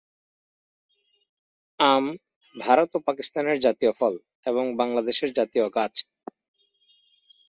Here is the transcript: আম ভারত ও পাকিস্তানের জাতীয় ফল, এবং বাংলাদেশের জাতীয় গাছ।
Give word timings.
আম 1.79 2.05
ভারত 2.55 2.89
ও 2.95 2.99
পাকিস্তানের 3.07 3.57
জাতীয় 3.59 3.91
ফল, 3.91 4.13
এবং 4.45 4.63
বাংলাদেশের 4.75 5.29
জাতীয় 5.33 5.65
গাছ। 5.69 5.93